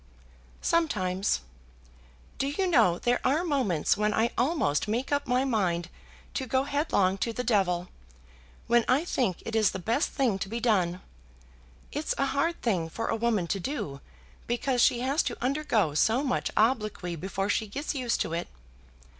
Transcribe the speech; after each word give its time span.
"Sometimes. 0.63 1.41
Do 2.39 2.47
you 2.47 2.65
know, 2.65 2.97
there 2.97 3.19
are 3.23 3.43
moments 3.43 3.95
when 3.95 4.15
I 4.15 4.31
almost 4.35 4.87
make 4.87 5.11
up 5.11 5.27
my 5.27 5.45
mind 5.45 5.89
to 6.33 6.47
go 6.47 6.63
headlong 6.63 7.19
to 7.19 7.31
the 7.31 7.43
devil, 7.43 7.87
when 8.65 8.83
I 8.87 9.05
think 9.05 9.43
it 9.45 9.55
is 9.55 9.69
the 9.69 9.77
best 9.77 10.09
thing 10.09 10.39
to 10.39 10.49
be 10.49 10.59
done. 10.59 11.01
It's 11.91 12.15
a 12.17 12.25
hard 12.33 12.63
thing 12.63 12.89
for 12.89 13.09
a 13.09 13.15
woman 13.15 13.45
to 13.49 13.59
do, 13.59 14.01
because 14.47 14.81
she 14.81 15.01
has 15.01 15.21
to 15.21 15.37
undergo 15.39 15.93
so 15.93 16.23
much 16.23 16.49
obloquy 16.57 17.15
before 17.15 17.47
she 17.49 17.67
gets 17.67 17.93
used 17.93 18.21
to 18.21 18.33
it. 18.33 18.47